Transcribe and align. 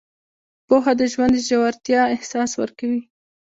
پوهه 0.67 0.93
د 0.99 1.01
ژوند 1.13 1.33
د 1.41 1.45
ژورتیا 1.47 2.01
احساس 2.15 2.51
ورکوي. 2.61 3.01